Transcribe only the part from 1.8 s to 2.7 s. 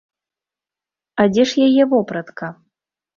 вопратка?